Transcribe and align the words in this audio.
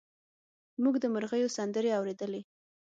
موږ 0.83 0.95
د 0.99 1.05
مرغیو 1.13 1.53
سندرې 1.57 1.91
اورېدلې. 1.99 2.41